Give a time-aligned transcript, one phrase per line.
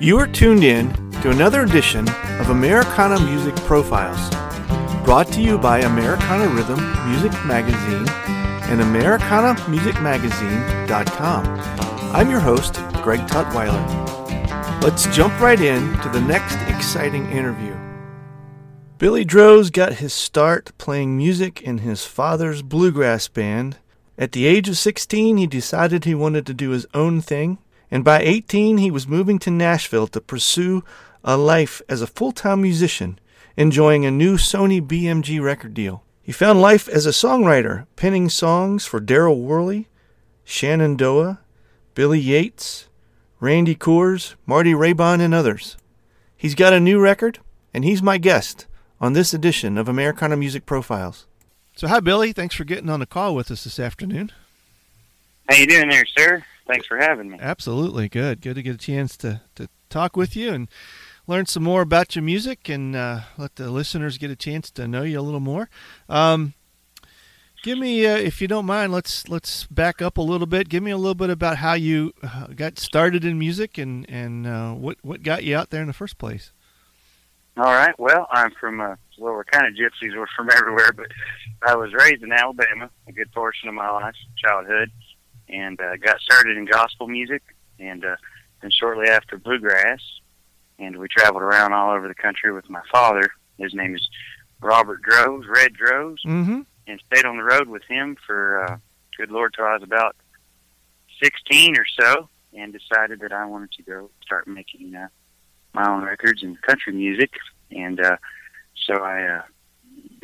[0.00, 2.08] You are tuned in to another edition
[2.40, 4.28] of Americana Music Profiles,
[5.04, 8.04] brought to you by Americana Rhythm Music Magazine
[8.68, 11.44] and AmericanaMusicMagazine.com.
[12.12, 14.82] I'm your host, Greg Tutwiler.
[14.82, 17.76] Let's jump right in to the next exciting interview.
[18.98, 23.76] Billy Droze got his start playing music in his father's bluegrass band.
[24.18, 27.58] At the age of 16, he decided he wanted to do his own thing,
[27.94, 30.82] and by 18, he was moving to Nashville to pursue
[31.22, 33.20] a life as a full time musician,
[33.56, 36.02] enjoying a new Sony BMG record deal.
[36.20, 39.86] He found life as a songwriter, penning songs for Darryl Worley,
[40.42, 41.38] Shenandoah,
[41.94, 42.88] Billy Yates,
[43.38, 45.76] Randy Kohrs, Marty Raybon, and others.
[46.36, 47.38] He's got a new record,
[47.72, 48.66] and he's my guest
[49.00, 51.28] on this edition of Americana Music Profiles.
[51.76, 52.32] So, hi, Billy.
[52.32, 54.32] Thanks for getting on the call with us this afternoon.
[55.48, 56.42] How you doing there, sir?
[56.66, 57.38] Thanks for having me.
[57.40, 58.40] Absolutely good.
[58.40, 60.68] Good to get a chance to, to talk with you and
[61.26, 64.88] learn some more about your music and uh, let the listeners get a chance to
[64.88, 65.68] know you a little more.
[66.08, 66.54] Um,
[67.62, 70.68] give me, uh, if you don't mind, let's let's back up a little bit.
[70.68, 74.46] Give me a little bit about how you uh, got started in music and and
[74.46, 76.52] uh, what what got you out there in the first place.
[77.56, 77.96] All right.
[77.98, 80.16] Well, I'm from uh, well, we're kind of gypsies.
[80.16, 81.06] We're from everywhere, but
[81.62, 84.90] I was raised in Alabama a good portion of my life, childhood,
[85.48, 87.42] and uh, got started in gospel music,
[87.78, 88.16] and uh,
[88.62, 90.00] then shortly after bluegrass,
[90.78, 93.28] and we traveled around all over the country with my father.
[93.58, 94.08] His name is
[94.60, 96.60] Robert Droze, Red Droze, mm-hmm.
[96.86, 98.76] and stayed on the road with him for uh,
[99.16, 100.16] good Lord till I was about
[101.22, 104.94] sixteen or so, and decided that I wanted to go start making.
[104.94, 105.08] Uh,
[105.74, 107.32] my own records and country music,
[107.70, 108.16] and uh,
[108.86, 109.42] so I uh,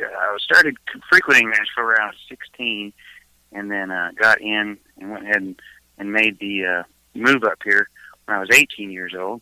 [0.03, 0.77] I started
[1.09, 2.93] frequenting Nashville around 16,
[3.51, 5.61] and then uh, got in and went ahead and,
[5.97, 7.87] and made the uh, move up here
[8.25, 9.41] when I was 18 years old,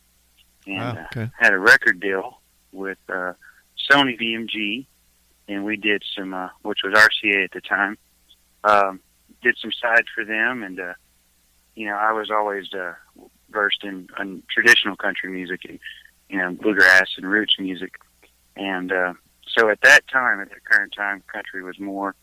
[0.66, 1.22] and oh, okay.
[1.22, 2.40] uh, had a record deal
[2.72, 3.32] with uh,
[3.90, 4.86] Sony BMG,
[5.48, 7.98] and we did some, uh, which was RCA at the time,
[8.64, 9.00] um,
[9.42, 10.94] did some sides for them, and uh,
[11.74, 12.94] you know I was always uh,
[13.50, 15.78] versed in, in traditional country music and
[16.28, 17.94] you know bluegrass and roots music,
[18.56, 19.14] and uh,
[19.56, 22.14] so at that time, at the current time, country was more,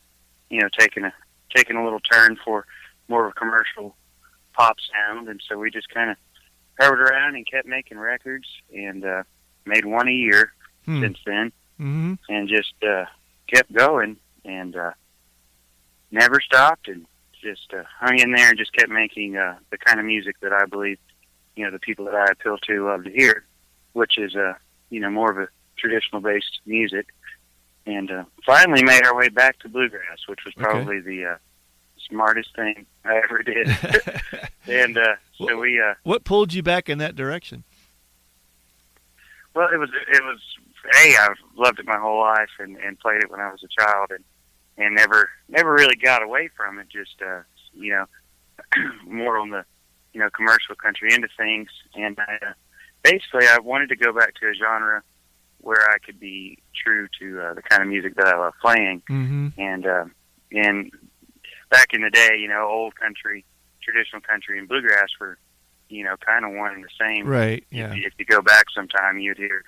[0.50, 1.12] you know, taking a
[1.54, 2.66] taking a little turn for
[3.08, 3.96] more of a commercial
[4.54, 6.16] pop sound, and so we just kind of
[6.78, 9.22] hovered around and kept making records, and uh,
[9.66, 10.52] made one a year
[10.84, 11.02] Hmm.
[11.02, 12.14] since then, Mm-hmm.
[12.30, 13.04] and just uh,
[13.46, 14.92] kept going, and uh,
[16.10, 17.06] never stopped, and
[17.42, 20.52] just uh, hung in there and just kept making uh, the kind of music that
[20.52, 20.98] I believe,
[21.56, 23.44] you know, the people that I appeal to love to hear,
[23.92, 24.54] which is, uh,
[24.90, 27.08] you know, more of a traditional based music.
[27.88, 30.62] And uh, finally made our way back to bluegrass, which was Okay.
[30.64, 31.36] probably the uh,
[32.06, 33.66] smartest thing I ever did.
[34.68, 37.64] and uh, so we, uh, what pulled you back in that direction?
[39.54, 40.38] well, it was it was
[40.94, 43.82] a I've loved it my whole life and and played it when I was a
[43.82, 44.22] child and
[44.76, 46.88] and never never really got away from it.
[46.90, 47.40] Just uh,
[47.72, 48.04] you know,
[49.06, 49.64] more on the
[50.12, 51.70] you know commercial country end of things.
[51.94, 52.52] And I, uh,
[53.02, 55.02] basically, I wanted to go back to a genre
[55.60, 59.02] where I could be true to uh, the kind of music that I love playing.
[59.10, 59.48] Mm-hmm.
[59.60, 60.04] And uh,
[60.52, 60.90] and
[61.70, 63.44] back in the day, you know, old country,
[63.82, 65.38] traditional country, and bluegrass were
[65.88, 67.26] you know kind of one and the same.
[67.26, 67.64] Right.
[67.70, 67.92] Yeah.
[67.94, 69.64] you- If you go back sometime, you'd hear,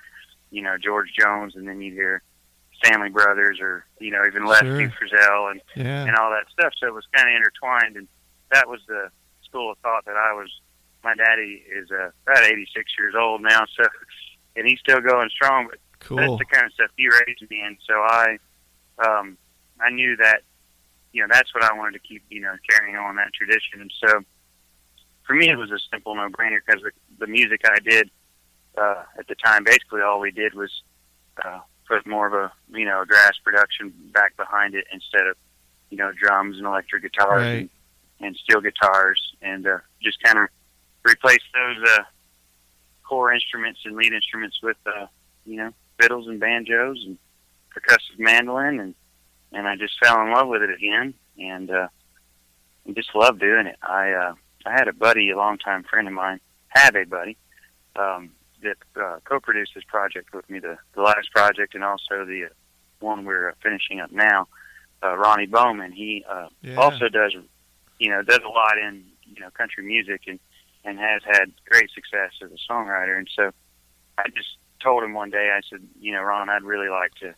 [0.51, 2.23] you know, George Jones, and then you'd hear
[2.83, 4.91] Stanley Brothers, or you know, even Lefty Sure.
[4.91, 6.05] Frizzell, and Yeah.
[6.05, 6.73] and all that stuff.
[6.79, 8.07] So it was kind of intertwined, and
[8.51, 9.09] that was the
[9.43, 10.49] school of thought that I was.
[11.03, 13.83] My daddy is uh, about 86 years old now, so
[14.55, 15.67] and he's still going strong.
[15.69, 16.17] But Cool.
[16.17, 17.77] that's the kind of stuff he raised me in.
[17.87, 18.37] So I,
[19.05, 19.37] um,
[19.79, 20.41] I knew that,
[21.13, 23.81] you know, that's what I wanted to keep, you know, carrying on that tradition.
[23.81, 24.21] And so,
[25.27, 28.09] for me, it was a simple no-brainer because the, the music I did
[28.77, 30.71] uh, at the time, basically all we did was
[31.45, 35.35] uh, put more of a, you know, a grass production back behind it instead of,
[35.91, 37.57] you know, drums and electric guitars Right.
[37.59, 37.69] and,
[38.21, 40.47] and steel guitars, and uh, just kind of
[41.07, 42.03] replace those uh,
[43.11, 45.05] core instruments and lead instruments with, uh,
[45.45, 47.17] you know, fiddles and banjos and
[47.75, 48.95] percussive mandolin and
[49.51, 51.87] and I just fell in love with it again and uh
[52.87, 53.75] I just love doing it.
[53.81, 54.33] I uh
[54.65, 56.39] I had a buddy, a longtime friend of mine,
[56.69, 57.35] have a buddy,
[57.97, 58.29] um,
[58.63, 62.47] that uh, co-produced this project with me, the the last project and also the
[63.01, 64.47] one we're uh, finishing up now.
[65.03, 66.75] Uh, Ronnie Bowman, he uh, Yeah.
[66.75, 67.33] also does,
[67.99, 70.39] you know, does a lot in you know country music and
[70.83, 73.17] and has had great success as a songwriter.
[73.17, 73.51] And so
[74.17, 77.33] I just told him one day, I said, you know, Ron, I'd really like to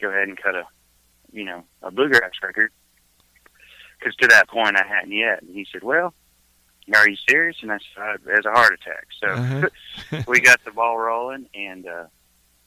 [0.00, 0.64] go ahead and cut a,
[1.32, 2.70] you know, a bluegrass record.
[3.98, 5.42] Because to that point, I hadn't yet.
[5.42, 6.12] And he said, well,
[6.94, 7.56] are you serious?
[7.62, 9.06] And I said, I has a heart attack.
[9.20, 10.22] So Uh-huh.
[10.28, 12.04] we got the ball rolling, and uh,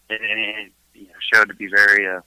[0.09, 2.21] and, and it you know, showed to be very uh,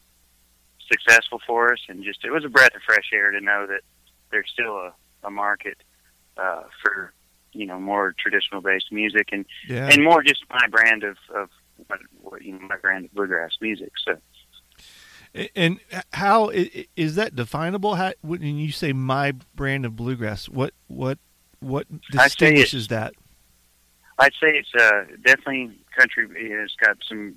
[0.88, 1.80] successful for us.
[1.88, 3.80] And just it was a breath of fresh air to know that
[4.30, 4.94] there's still a,
[5.24, 5.78] a market
[6.36, 7.12] uh, for
[7.52, 9.88] you know more traditional based music and Yeah.
[9.90, 11.48] and more just my brand of of
[11.88, 13.92] what, what you know my brand of bluegrass music.
[14.04, 14.16] So
[15.54, 15.78] And
[16.12, 16.50] how
[16.96, 17.94] is that definable?
[17.94, 21.18] How when you say my brand of bluegrass, what what
[21.60, 23.14] what I'd say it's- distinguishes that?
[24.18, 26.28] I'd say it's uh, definitely country.
[26.36, 27.34] It's got some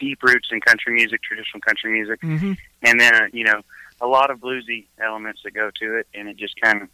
[0.00, 2.52] deep roots in country music, traditional country music, Mm-hmm.
[2.82, 3.60] and then uh, you know
[4.00, 6.88] a lot of bluesy elements that go to it, and it just kind of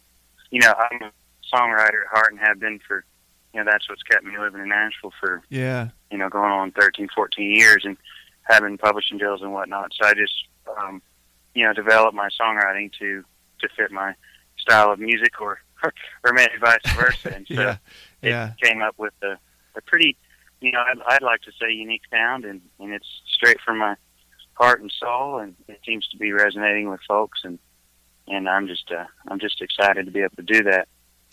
[0.51, 1.09] you know I'm
[1.55, 3.05] songwriter at heart and have been for
[3.53, 5.89] you know that's what's kept me living in Nashville for Yeah.
[6.11, 7.97] you know going on 13, 14 years and
[8.43, 9.91] having publishing deals and whatnot.
[9.99, 10.33] So I just
[10.77, 11.01] um,
[11.53, 13.23] you know developed my songwriting to
[13.59, 14.13] to fit my
[14.57, 15.59] style of music or
[16.23, 17.33] or maybe vice versa.
[17.35, 17.77] And so Yeah.
[18.21, 18.51] it Yeah.
[18.61, 19.37] came up with a,
[19.77, 20.17] a pretty,
[20.61, 23.95] you know, I'd, I'd like to say unique sound, and, and it's straight from my
[24.53, 27.59] heart and soul, and it seems to be resonating with folks, and
[28.27, 30.87] and I'm just uh, I'm just excited to be able to do that.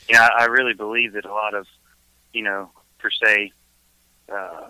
[0.09, 1.67] You know, I, I really believe that a lot of,
[2.33, 3.53] you know, per se,
[4.33, 4.69] uh,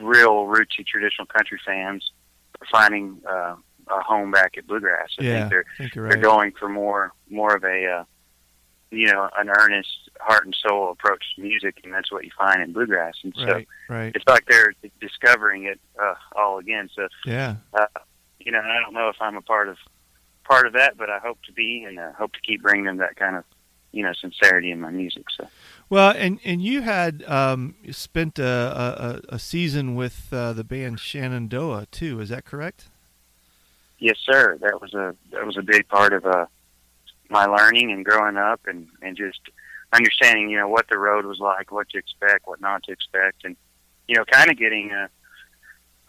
[0.00, 2.10] real rootsy traditional country fans
[2.60, 3.56] are finding uh,
[3.88, 5.10] a home back at bluegrass.
[5.18, 5.32] I Yeah.
[5.40, 8.04] think they're I think you're they're going for more more of a uh,
[8.90, 9.88] you know an earnest
[10.20, 13.44] heart and soul approach to music and that's what you find in bluegrass and so
[13.44, 13.68] Right.
[13.88, 14.12] Right.
[14.16, 17.56] it's like they're discovering it uh, all again so Yeah.
[18.40, 19.76] you know I don't know if I'm a part of
[20.44, 22.96] part of that but I hope to be and uh, hope to keep bringing them
[22.98, 23.44] that kind of
[23.92, 25.46] you know sincerity in my music so
[25.90, 31.00] Well, and and you had um, spent a, a, a season with uh, the band
[31.00, 32.20] Shenandoah too.
[32.20, 32.88] Is that correct?
[34.00, 36.46] yes sir that was a that was a big part of uh
[37.30, 39.40] my learning and growing up and and just
[39.92, 43.44] understanding you know what the road was like what to expect what not to expect
[43.44, 43.56] and
[44.06, 45.08] you know kind of getting a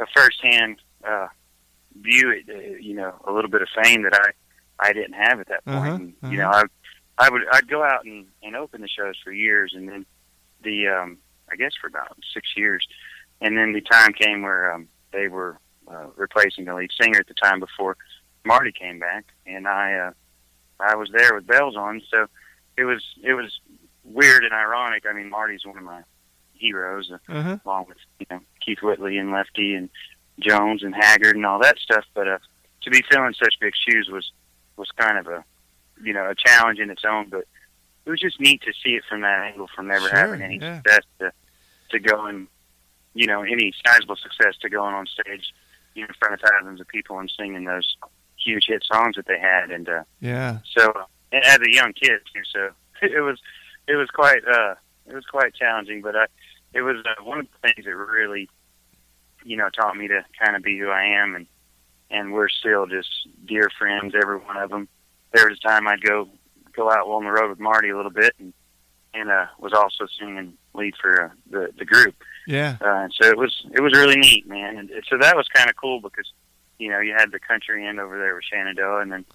[0.03, 1.27] a firsthand uh
[1.99, 5.47] view uh, you know a little bit of fame that i i didn't have at
[5.47, 6.31] that point Uh-huh, and, uh-huh.
[6.31, 6.63] you know i
[7.19, 10.05] i would i'd go out and and open the shows for years and then
[10.63, 11.17] the um
[11.51, 12.85] i guess for about six years
[13.41, 15.57] and then the time came where um they were
[15.91, 17.97] uh, replacing the lead singer at the time before
[18.45, 20.11] Marty came back, and I uh,
[20.79, 22.27] I was there with bells on, so
[22.77, 23.59] it was it was
[24.05, 25.03] weird and ironic.
[25.09, 26.01] I mean, Marty's one of my
[26.53, 27.57] heroes, uh, Uh huh.
[27.65, 29.89] along with you know Keith Whitley and Lefty and
[30.39, 32.05] Jones and Haggard and all that stuff.
[32.13, 32.37] But uh,
[32.83, 34.31] to be filling such big shoes was
[34.77, 35.43] was kind of a
[36.03, 37.29] you know a challenge in its own.
[37.29, 37.45] But
[38.05, 40.57] it was just neat to see it from that angle, from never Sure, having any
[40.57, 40.77] yeah.
[40.77, 41.31] success to
[41.91, 42.47] to going,
[43.13, 45.51] you know, any sizable success to going on stage,
[45.95, 47.97] you know, in front of thousands of people and singing those
[48.37, 49.71] huge hit songs that they had.
[49.71, 50.59] And uh, Yeah.
[50.77, 50.93] so,
[51.31, 52.69] and as a young kid too, so
[53.01, 53.39] it was
[53.87, 54.75] it was quite uh,
[55.07, 56.01] it was quite challenging.
[56.01, 56.25] But I,
[56.73, 58.47] it was uh, one of the things that really,
[59.43, 61.47] you know, taught me to kind of be who I am, and
[62.11, 63.09] and we're still just
[63.45, 64.87] dear friends, every one of them.
[65.33, 66.27] There was a time I'd go
[66.73, 68.53] go out on the road with Marty a little bit, and
[69.13, 72.15] and uh, was also singing lead for uh, the the group.
[72.47, 72.77] Yeah.
[72.81, 74.77] Uh, and so it was it was really neat, man.
[74.77, 76.31] And so that was kind of cool because
[76.77, 79.25] you know you had the country end over there with Shenandoah, and then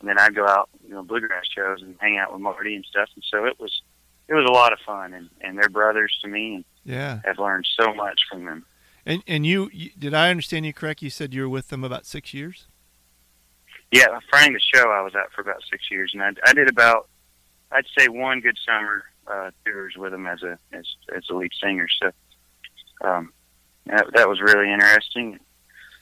[0.00, 2.84] and then I'd go out you know bluegrass shows and hang out with Marty and
[2.84, 3.08] stuff.
[3.14, 3.82] And so it was
[4.28, 7.20] it was a lot of fun, and and they're brothers to me, and Yeah.
[7.26, 8.64] I've learned so much from them.
[9.06, 11.02] And and you, you did I understand you correct?
[11.02, 12.66] You said you were with them about six years.
[13.92, 16.68] Yeah, running the show, I was out for about six years, and I, I did
[16.68, 17.08] about
[17.70, 21.52] I'd say one good summer uh, tours with them as a as as a lead
[21.62, 21.86] singer.
[22.02, 22.10] So
[23.06, 23.32] um,
[23.86, 25.38] that that was really interesting.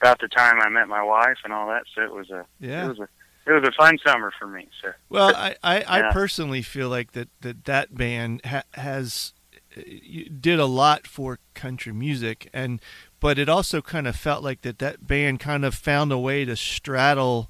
[0.01, 2.85] About the time I met my wife and all that, so it was a yeah.
[2.85, 3.07] it was a
[3.45, 4.67] it was a fun summer for me.
[4.81, 9.33] So Well, I, I, I personally feel like that that, that band ha- has
[9.75, 12.81] did a lot for country music, and
[13.19, 16.45] but it also kind of felt like that that band kind of found a way
[16.45, 17.49] to straddle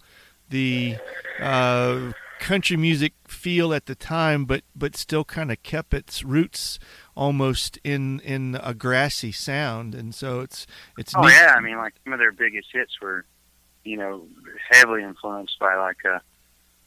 [0.53, 0.95] the
[1.41, 6.77] uh, country music feel at the time, but but still kind of kept its roots
[7.15, 10.67] almost in in a grassy sound, and so it's
[10.97, 11.33] it's oh neat.
[11.33, 13.25] yeah, I mean like some of their biggest hits were,
[13.83, 14.27] you know,
[14.71, 16.21] heavily influenced by like a,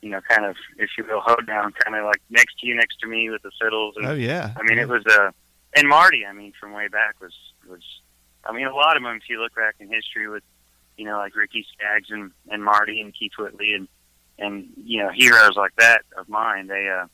[0.01, 3.01] you know, kind of if you will, hoedown, kind of like next to you, next
[3.01, 5.33] to me with the fiddles and oh yeah, I mean, it was uh,
[5.75, 6.25] and Marty.
[6.25, 7.35] I mean, from way back was
[7.69, 7.83] was.
[8.49, 9.17] I mean, a lot of them.
[9.17, 10.45] If you look back in history, with
[10.97, 13.89] you know, like Ricky Skaggs and and Marty and Keith Whitley and
[14.39, 16.67] and you know, heroes like that of mine.
[16.67, 17.07] They uh,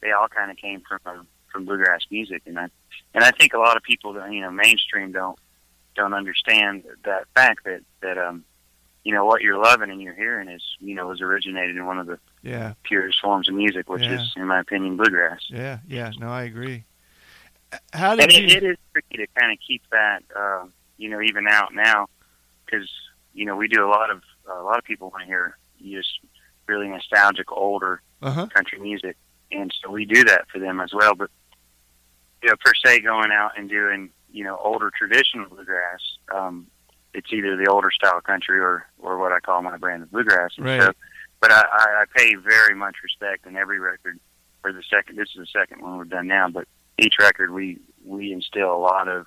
[0.00, 2.68] they all kind of came from uh, from bluegrass music, and I
[3.14, 5.38] and I think a lot of people that you know mainstream don't
[5.94, 8.44] don't understand that fact that that um,
[9.04, 11.98] you know, what you're loving and you're hearing is you know was originated in one
[11.98, 12.74] of the yeah.
[12.84, 14.20] purest forms of music, which Yeah.
[14.20, 15.40] is, in my opinion, bluegrass.
[15.48, 16.84] Yeah, yeah, no, I agree.
[17.92, 18.44] How did and you?
[18.44, 20.66] it, it is tricky to kind of keep that, uh,
[20.98, 22.06] you know, even out now,
[22.64, 22.88] because
[23.34, 26.20] you know we do a lot of a lot of people want to hear just
[26.66, 28.46] really nostalgic older Uh-huh.
[28.48, 29.16] country music,
[29.50, 31.14] and so we do that for them as well.
[31.14, 31.30] But
[32.42, 36.00] you know, per se, going out and doing you know older traditional bluegrass,
[36.34, 36.66] um,
[37.14, 40.52] it's either the older style country or or what I call my brand of bluegrass.
[40.56, 40.82] And Right.
[40.82, 40.92] So,
[41.40, 44.18] but I, I, I pay very much respect in every record.
[44.60, 47.78] For the second, this is the second one we've done now, but each record we
[48.04, 49.26] we instill a lot of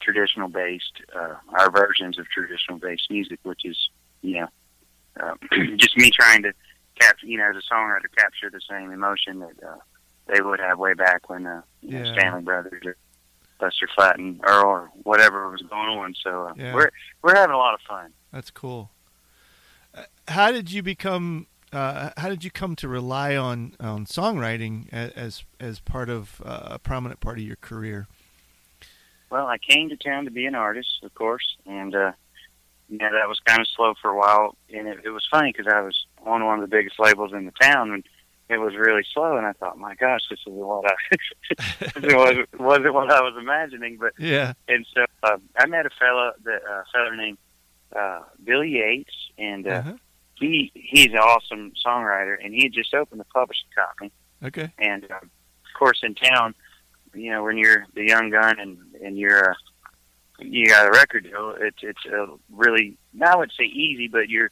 [0.00, 3.76] traditional based uh, our versions of traditional based music, which is
[4.22, 4.48] you know
[5.20, 5.34] uh,
[5.76, 6.52] just me trying to
[7.00, 9.76] capture you know as a songwriter capture the same emotion that uh,
[10.26, 12.96] they would have way back when uh, you know, Stanley Brothers or
[13.60, 16.14] Lester Flatt and Earl or whatever was going on.
[16.22, 16.74] So uh, Yeah.
[16.74, 16.90] we're
[17.22, 18.12] we're having a lot of fun.
[18.32, 18.90] That's cool.
[19.94, 21.46] Uh, How did you become?
[21.70, 26.40] Uh, how did you come to rely on on songwriting a- as as part of
[26.44, 28.06] uh, a prominent part of your career?
[29.30, 32.12] Well, I came to town to be an artist, of course, and uh,
[32.88, 34.56] you know that was kind of slow for a while.
[34.72, 37.44] And it, it was funny because I was on one of the biggest labels in
[37.46, 38.04] the town, and
[38.48, 39.36] it was really slow.
[39.36, 40.94] And I thought, my gosh, this is what I
[42.00, 43.98] this was wasn't what I was imagining.
[43.98, 44.54] But Yeah.
[44.68, 47.38] and so uh, I met a fellow that uh, fella named
[47.94, 49.92] uh, Billy Yates, and uh, Uh-huh.
[50.36, 54.10] he he's an awesome songwriter, and he had just opened a publishing company.
[54.42, 54.72] Okay.
[54.78, 55.18] And um,
[55.64, 56.54] of course, in town,
[57.14, 59.54] you know, when you're the young gun and and you're uh,
[60.38, 64.50] you got a record deal, it's it's uh, really I would say easy, but you're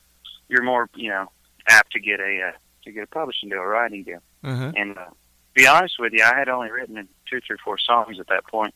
[0.49, 1.31] you're more you know
[1.69, 4.21] apt to get a uh, to get a publishing deal, a writing deal.
[4.43, 4.73] Uh-huh.
[4.77, 5.11] And uh,
[5.55, 6.97] be honest with you, I had only written
[7.29, 8.75] two, three, four songs at that point,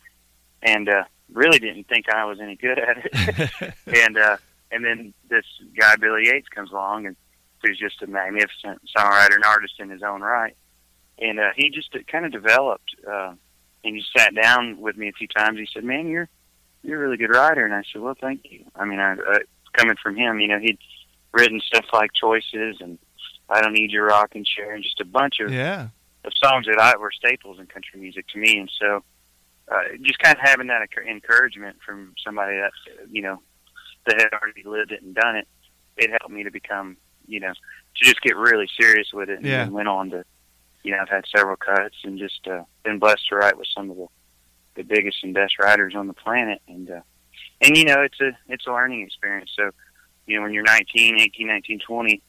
[0.63, 3.75] and uh, really didn't think I was any good at it.
[3.87, 4.37] and uh,
[4.71, 5.45] and then this
[5.79, 7.17] guy Billy Yates comes along, and
[7.63, 10.57] who's just a magnificent songwriter and artist in his own right.
[11.19, 12.95] And uh, he just kind of developed.
[13.07, 13.35] Uh,
[13.85, 15.59] and he sat down with me a few times.
[15.59, 16.29] He said, "Man, you're
[16.83, 19.39] you're a really good writer." And I said, "Well, thank you." I mean, I, uh,
[19.73, 20.79] coming from him, you know, he'd
[21.33, 22.99] written stuff like "Choices" and
[23.49, 25.89] "I Don't Need Your Rocking Chair" and just a bunch of yeah.
[26.25, 29.03] of songs that I were staples in country music to me, and so
[29.71, 32.73] uh, just kind of having that enc- encouragement from somebody that
[33.11, 33.41] you know
[34.07, 35.47] that had already lived it and done it,
[35.97, 36.97] it helped me to become
[37.27, 39.69] you know to just get really serious with it, and Yeah.
[39.69, 40.25] went on to
[40.83, 43.91] you know I've had several cuts and just uh, been blessed to write with some
[43.91, 44.07] of the
[44.77, 47.01] the biggest and best writers on the planet, and uh,
[47.61, 49.51] and you know it's a it's a learning experience.
[49.57, 49.71] So
[50.27, 52.23] you know when you're 19, 18, 19, 20,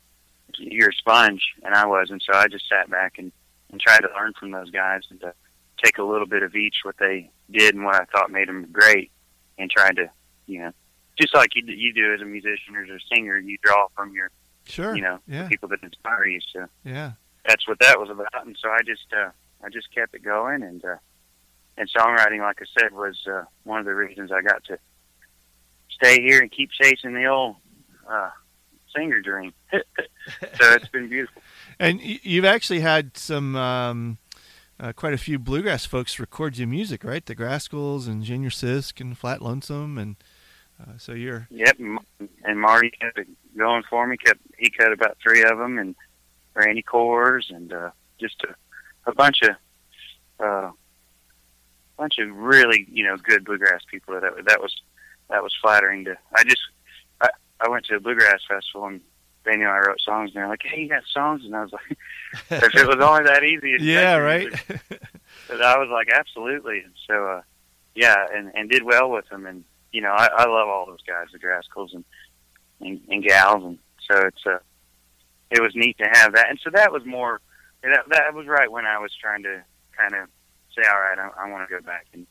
[0.58, 3.32] you're a sponge, and I was, and so I just sat back and
[3.72, 5.34] and try to learn from those guys and to
[5.84, 8.68] take a little bit of each what they did and what I thought made them
[8.72, 9.12] great
[9.58, 10.10] and try to
[10.48, 10.72] you know
[11.20, 13.88] just like you do, you do as a musician or as a singer you draw
[13.96, 14.30] from your
[14.66, 14.96] Sure.
[14.96, 15.48] you know Yeah.
[15.48, 17.14] people that inspire you so Yeah.
[17.48, 19.30] That's what that was about and so I just uh
[19.64, 20.96] I just kept it going and uh
[21.78, 24.78] and songwriting like I said was uh one of the reasons I got to
[25.90, 27.56] stay here and keep chasing the old
[28.10, 28.30] uh
[28.96, 29.80] singer dream so
[30.74, 31.42] it's been beautiful
[31.80, 34.18] And you've actually had some um,
[34.80, 37.26] uh, quite a few bluegrass folks record your music, right?
[37.26, 40.16] The Grascals and Junior Sisk and Flatt Lonesome, and
[40.80, 42.00] uh, so you're Yep, and-
[42.44, 44.18] and Marty kept it going for me.
[44.18, 45.96] Kept he cut about three of them, and
[46.54, 49.56] Randy Kohrs, and uh, just a, a bunch of
[50.40, 50.72] uh,
[51.98, 54.20] bunch of really you know good bluegrass people.
[54.20, 54.76] That that was
[55.30, 56.18] that was flattering to.
[56.36, 56.62] I just
[57.22, 57.30] I,
[57.60, 59.02] I went to a bluegrass festival and
[59.44, 61.72] they knew I wrote songs, and they're like, "Hey, you got songs?" And I was
[61.74, 61.98] like,
[62.64, 64.48] "If it was only that easy." yeah, right.
[65.48, 66.80] But I was like, absolutely.
[66.80, 67.42] And so, uh,
[67.96, 69.46] yeah, and, and did well with them.
[69.46, 72.06] And, you know, I, I love all those guys, the Grascals and,
[72.80, 73.64] and, and gals.
[73.64, 73.80] And
[74.10, 74.60] so it's, uh,
[75.52, 76.50] it was neat to have that.
[76.50, 77.42] And so that was more,
[77.84, 79.64] that, that was right when I was trying to
[79.96, 80.30] kind of
[80.76, 82.26] say, all right, I, I want to go back and,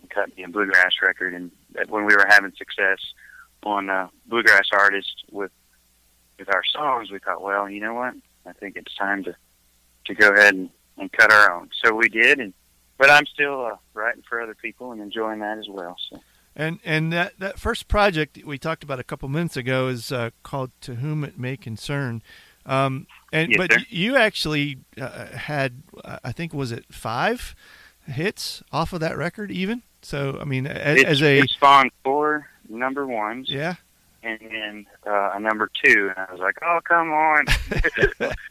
[0.00, 1.34] and cut me a bluegrass record.
[1.34, 2.98] And that when we were having success
[3.64, 5.50] on, uh, bluegrass artists with,
[6.38, 8.14] with our songs, we thought, well, you know what?
[8.46, 9.34] I think it's time to,
[10.06, 11.70] to go ahead and, and cut our own.
[11.84, 12.52] So we did, and
[12.96, 15.96] but I'm still uh, writing for other people and enjoying that as well.
[16.10, 16.20] So
[16.56, 20.30] And and that that first project we talked about a couple minutes ago is uh,
[20.42, 22.22] called "To Whom It May Concern,"
[22.68, 23.78] um, and Yes, but sir.
[23.88, 27.56] you actually uh, had I think was it five
[28.06, 29.82] hits off of that record even.
[30.02, 33.76] So I mean, as, it's, as a it spawned four number ones yeah,
[34.22, 37.46] and then uh, a number two, and I was like, oh come on,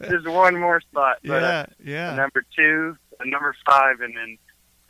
[0.00, 1.18] there's one more spot.
[1.24, 4.38] But, uh, yeah, a yeah, number two, a number five, and then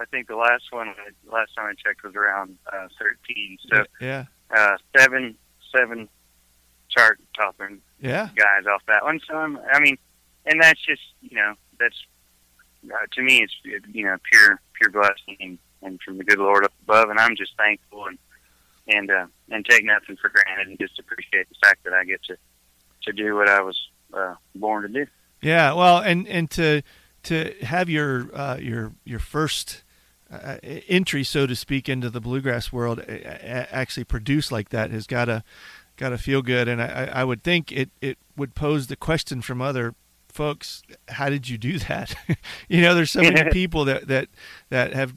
[0.00, 0.94] I think the last one,
[1.30, 3.58] last time I checked, was around uh, 13.
[3.70, 4.24] So yeah,
[4.56, 5.36] uh, seven,
[5.76, 6.08] seven
[6.88, 9.20] chart topping yeah, guys off that one.
[9.26, 9.98] So I'm, I mean,
[10.46, 11.96] and that's just you know that's
[12.86, 13.54] uh, to me it's
[13.92, 17.10] you know pure pure blessing and and from the good Lord up above.
[17.10, 18.18] And I'm just thankful and
[18.86, 22.22] and uh, and take nothing for granted and just appreciate the fact that I get
[22.24, 22.36] to
[23.02, 23.78] to do what I was
[24.12, 25.06] uh, born to do.
[25.40, 26.82] Yeah, well, and and to
[27.24, 29.84] to have your uh, your your first
[30.30, 35.26] uh, entry, so to speak, into the bluegrass world actually produced like that has got
[35.26, 35.44] to
[35.98, 36.68] got to feel good.
[36.68, 39.94] And I, I would think it it would pose the question from other
[40.28, 42.14] folks how did you do that?
[42.68, 44.28] You know there's so many people that that
[44.68, 45.14] that have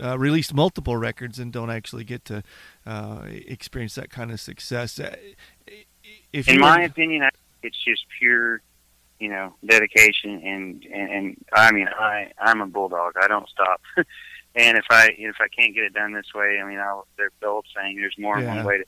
[0.00, 2.42] uh, released multiple records and don't actually get to
[2.86, 4.98] uh, experience that kind of success.
[4.98, 5.16] Uh,
[6.32, 6.84] if in my were...
[6.84, 7.28] opinion
[7.62, 8.62] it's just pure
[9.18, 13.14] you know dedication and, and and i mean i i'm a bulldog.
[13.20, 13.80] I don't stop.
[14.56, 17.32] And if i if i can't get it done this way i mean i'll there's
[17.40, 18.84] the old saying there's more than one way to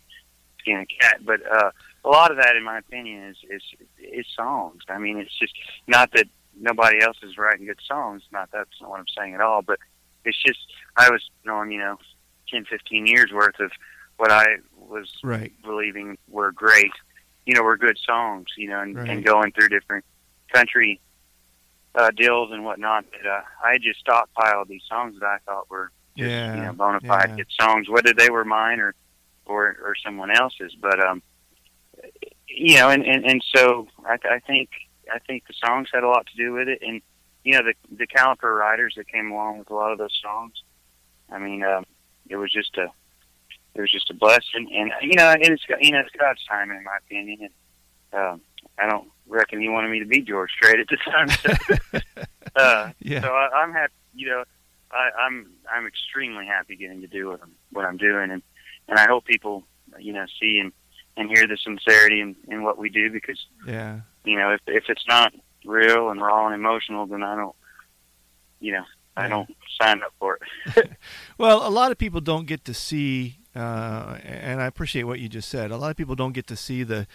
[0.66, 1.70] skin a cat but uh
[2.06, 3.62] a lot of that, in my opinion, is is
[3.99, 4.82] is songs.
[4.88, 5.54] I mean, it's just
[5.87, 6.26] not that
[6.58, 8.23] nobody else is writing good songs.
[8.32, 9.62] Not that's not what I'm saying at all.
[9.62, 9.80] But
[10.25, 10.61] it's just
[10.96, 11.99] I was knowing, you know,
[12.49, 13.73] 10, 15 years worth of
[14.18, 14.44] what I
[14.78, 15.52] was right.
[15.62, 16.92] believing were great,
[17.44, 19.11] you know, were good songs, you know, and, right.
[19.11, 20.04] and going through different
[20.52, 21.00] country
[21.96, 23.04] uh, deals and whatnot.
[23.11, 26.54] But uh, I just stockpiled these songs that I thought were just, yeah.
[26.54, 27.37] you know, bona fide yeah.
[27.37, 28.94] good songs, whether they were mine or
[29.47, 30.75] or or someone else's.
[30.81, 31.23] But um,
[32.49, 34.71] you know, and, and, and so I, I think
[35.12, 37.00] I think the songs had a lot to do with it, and
[37.45, 40.53] you know the the caliper riders that came along with a lot of those songs.
[41.31, 41.85] I mean, um,
[42.29, 42.91] it was just a
[43.75, 46.71] it was just a blessing, and you know, and it's you know it's God's time
[46.71, 47.49] in my opinion,
[48.12, 48.41] and um,
[48.79, 51.29] I don't reckon He wanted me to be George Strait at the time.
[51.29, 51.99] So,
[52.57, 53.21] uh, yeah.
[53.21, 54.45] so I, I'm happy, you know,
[54.91, 58.43] I, I'm I'm extremely happy getting to do what I'm what I'm doing, and
[58.88, 59.64] and I hope people
[59.99, 60.73] you know see and
[61.16, 64.85] and hear the sincerity in, in what we do because yeah you know if if
[64.88, 65.33] it's not
[65.64, 67.57] real and raw and emotional then I don't
[68.61, 68.85] you know
[69.16, 69.28] I yeah.
[69.28, 70.38] don't sign up for
[70.76, 70.90] it.
[71.38, 75.28] well, a lot of people don't get to see, uh, and I appreciate what you
[75.28, 75.71] just said.
[75.71, 77.07] A lot of people don't get to see the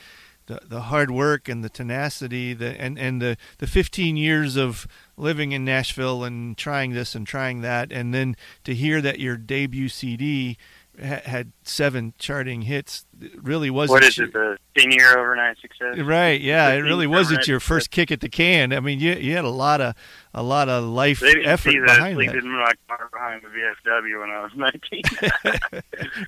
[0.47, 4.87] the, the hard work and the tenacity the and, and the, the 15 years of
[5.15, 9.37] living in Nashville and trying this and trying that and then to hear that your
[9.37, 10.57] debut CD
[11.01, 13.05] had seven charting hits.
[13.19, 13.95] It really wasn't.
[13.95, 14.33] What is it?
[14.33, 15.97] The ten-year overnight success.
[15.97, 16.39] Right.
[16.39, 16.69] Yeah.
[16.69, 17.95] It really wasn't your first success.
[17.95, 18.73] kick at the can.
[18.73, 19.95] I mean, you you had a lot of
[20.33, 22.35] a lot of life they didn't effort see that behind that.
[22.35, 25.03] in my car behind the VFW when I was nineteen.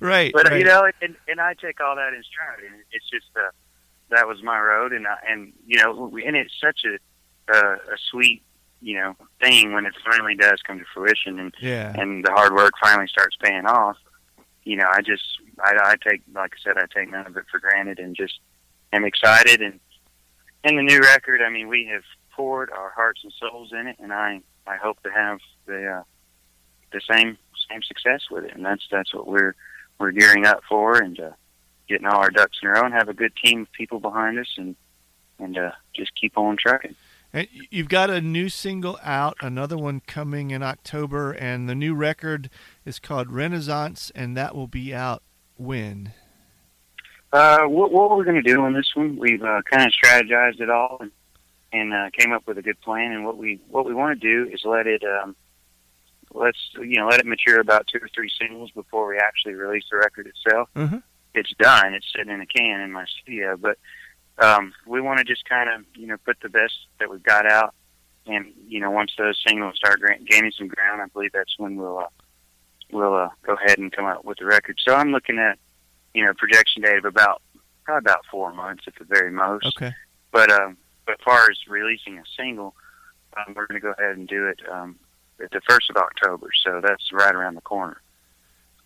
[0.00, 0.32] right.
[0.32, 0.58] But right.
[0.58, 2.64] you know, and and I take all that in stride.
[2.64, 3.50] And it's just uh,
[4.10, 7.96] that was my road, and I, and you know, and it's such a uh, a
[8.10, 8.42] sweet
[8.80, 11.92] you know thing when it finally does come to fruition, and yeah.
[11.96, 13.96] and the hard work finally starts paying off
[14.64, 15.24] you know, I just
[15.62, 18.38] I, I take like I said, I take none of it for granted, and just
[18.92, 19.60] am excited.
[19.60, 19.80] And
[20.64, 23.96] in the new record, I mean, we have poured our hearts and souls in it,
[23.98, 26.02] and I I hope to have the uh,
[26.92, 27.36] the same
[27.70, 29.54] same success with it, and that's that's what we're
[29.98, 31.30] we're gearing up for, and uh,
[31.88, 34.38] getting all our ducks in a row, and have a good team of people behind
[34.38, 34.76] us, and
[35.38, 36.94] and uh, just keep on trucking.
[37.34, 41.92] And you've got a new single out, another one coming in October, and the new
[41.92, 42.48] record
[42.84, 45.20] is called Renaissance, and that will be out
[45.56, 46.12] when?
[47.32, 50.60] Uh, what, what we're going to do on this one, we've uh, kind of strategized
[50.60, 51.10] it all and,
[51.72, 53.10] and uh, came up with a good plan.
[53.10, 55.34] And what we what we want to do is let it um,
[56.32, 59.82] let's you know let it mature about two or three singles before we actually release
[59.90, 60.68] the record itself.
[60.76, 60.98] Mm-hmm.
[61.34, 61.94] It's done.
[61.94, 63.76] It's sitting in a can in my studio, but
[64.38, 67.46] um, we want to just kind of you know put the best that we've got
[67.46, 67.74] out,
[68.26, 71.98] and you know once those singles start gaining some ground, I believe that's when we'll
[71.98, 72.08] uh,
[72.92, 74.78] we'll uh, go ahead and come out with the record.
[74.84, 75.58] So I'm looking at
[76.14, 77.42] you know projection date of about
[77.84, 79.66] probably about four months at the very most.
[79.66, 79.92] Okay.
[80.32, 82.74] But um, but as far as releasing a single,
[83.36, 84.96] um, we're going to go ahead and do it um,
[85.42, 86.48] at the first of October.
[86.64, 88.00] So that's right around the corner.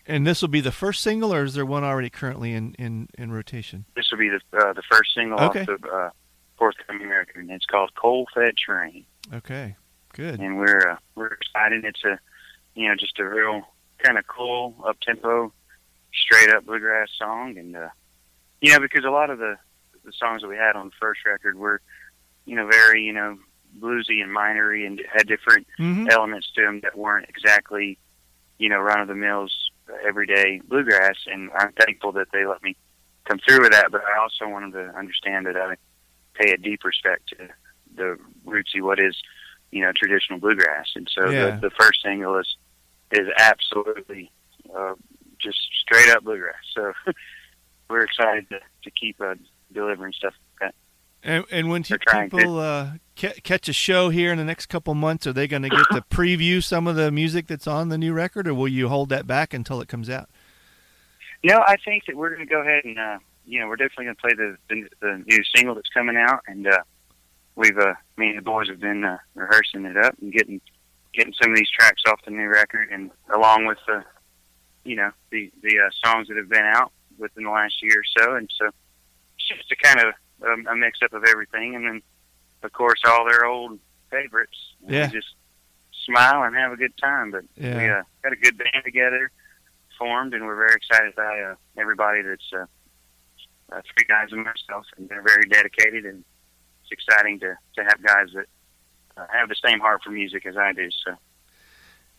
[0.09, 3.09] And this will be the first single, or is there one already currently in, in,
[3.15, 3.85] in rotation?
[3.95, 5.61] This will be the uh, the first single okay.
[5.61, 6.09] off the uh,
[6.57, 9.75] forthcoming record, and it's called "Coal Fed Train." Okay,
[10.13, 10.39] good.
[10.39, 11.85] And we're uh, we're excited.
[11.85, 12.19] It's a
[12.73, 13.61] you know just a real
[13.99, 15.53] kind of cool, up tempo,
[16.11, 17.89] straight up bluegrass song, and uh,
[18.61, 19.57] you know because a lot of the
[20.03, 21.81] the songs that we had on the first record were
[22.45, 23.37] you know very you know
[23.79, 26.07] bluesy and minery and had different mm-hmm.
[26.09, 27.99] elements to them that weren't exactly
[28.57, 29.68] you know run of the mills
[30.05, 32.75] everyday bluegrass, and I'm thankful that they let me
[33.25, 33.91] come through with that.
[33.91, 35.75] But I also wanted to understand that I
[36.33, 37.49] pay a deep respect to
[37.95, 39.15] the rootsy what is
[39.71, 41.51] you know traditional bluegrass, and so yeah.
[41.51, 42.55] the, the first single is
[43.11, 44.31] is absolutely
[44.75, 44.93] uh,
[45.39, 46.55] just straight up bluegrass.
[46.75, 46.93] So
[47.89, 49.35] we're excited to, to keep uh,
[49.73, 50.33] delivering stuff.
[51.21, 55.27] And, and when people uh, ca- catch a show here in the next couple months,
[55.27, 58.13] are they going to get to preview some of the music that's on the new
[58.13, 60.29] record, or will you hold that back until it comes out?
[61.43, 64.05] No, I think that we're going to go ahead and uh, you know we're definitely
[64.05, 66.79] going to play the, the the new single that's coming out, and uh,
[67.55, 70.61] we've uh, me and the boys have been uh, rehearsing it up and getting
[71.13, 74.03] getting some of these tracks off the new record, and along with the
[74.83, 78.23] you know the the uh, songs that have been out within the last year or
[78.23, 80.13] so, and so it's just a kind of
[80.45, 82.01] um, a mix up of everything, and then
[82.63, 83.79] of course all their old
[84.11, 84.57] favorites.
[84.87, 85.07] Yeah.
[85.07, 85.27] we just
[86.05, 87.31] smile and have a good time.
[87.31, 87.77] But Yeah.
[87.77, 89.31] we uh, got a good band together,
[89.97, 92.65] formed, and we're very excited by uh, everybody that's uh,
[93.71, 96.23] uh, three guys and myself, and they're very dedicated, and
[96.83, 98.45] it's exciting to to have guys that
[99.17, 100.89] uh, have the same heart for music as I do.
[101.05, 101.15] So.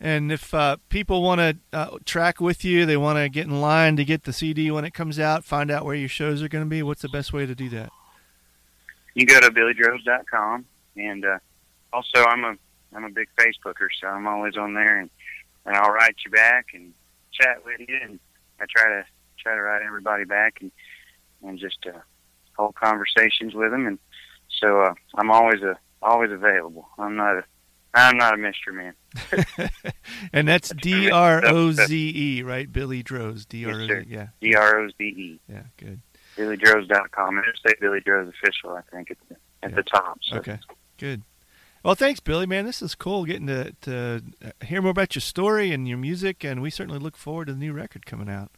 [0.02, 3.60] And if uh, people want to uh, track with you, they want to get in
[3.60, 6.48] line to get the CD when it comes out, find out where your shows are
[6.48, 6.82] going to be.
[6.82, 7.90] What's the best way to do that?
[9.14, 10.64] You go to billydroze.com
[10.96, 11.38] and uh,
[11.92, 12.56] also I'm a
[12.92, 15.10] I'm a big Facebooker, so I'm always on there and,
[15.64, 16.92] and I'll write you back and
[17.32, 18.18] chat with you and
[18.60, 19.04] I try to
[19.38, 20.70] try to write everybody back and
[21.42, 21.98] and just uh,
[22.56, 23.98] hold conversations with them and
[24.60, 26.88] so uh, I'm always a always available.
[26.98, 27.44] I'm not a
[27.92, 28.94] I'm not a mystery man.
[30.32, 32.70] and that's D R O Z E, right?
[32.70, 33.88] Billy Droze, D R O Z.
[33.88, 34.04] sir.
[34.06, 35.40] Yeah, D R O Z E.
[35.48, 36.00] yeah, good.
[36.36, 37.38] BillyDroze.com.
[37.38, 39.76] And it'll say Billy Droze official, I think, at the at Yeah.
[39.76, 40.18] the top.
[40.22, 40.36] So.
[40.38, 40.58] Okay,
[40.98, 41.22] good.
[41.82, 42.46] Well, thanks, Billy.
[42.46, 44.22] Man, this is cool getting to to
[44.64, 47.58] hear more about your story and your music, and we certainly look forward to the
[47.58, 48.50] new record coming out.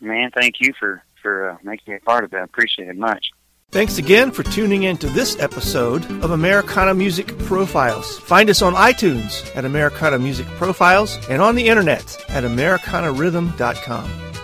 [0.00, 2.42] Man, thank you for for uh, making me a part of that.
[2.44, 3.30] Appreciate it much.
[3.70, 8.18] Thanks again for tuning in to this episode of Americana Music Profiles.
[8.20, 14.43] Find us on iTunes at Americana Music Profiles and on the internet at AmericanaRhythm.com.